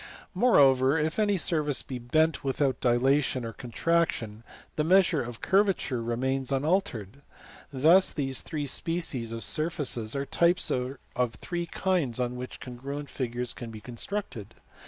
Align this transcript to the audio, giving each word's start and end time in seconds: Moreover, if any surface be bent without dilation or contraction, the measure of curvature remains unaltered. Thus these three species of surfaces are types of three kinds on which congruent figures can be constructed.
Moreover, 0.33 0.97
if 0.97 1.19
any 1.19 1.37
surface 1.37 1.83
be 1.83 1.99
bent 1.99 2.43
without 2.43 2.81
dilation 2.81 3.45
or 3.45 3.53
contraction, 3.53 4.43
the 4.75 4.83
measure 4.83 5.21
of 5.21 5.41
curvature 5.41 6.01
remains 6.01 6.51
unaltered. 6.51 7.21
Thus 7.71 8.11
these 8.11 8.41
three 8.41 8.65
species 8.65 9.31
of 9.31 9.43
surfaces 9.43 10.15
are 10.15 10.25
types 10.25 10.71
of 10.71 10.97
three 11.35 11.67
kinds 11.67 12.19
on 12.19 12.35
which 12.35 12.59
congruent 12.59 13.11
figures 13.11 13.53
can 13.53 13.69
be 13.69 13.79
constructed. 13.79 14.55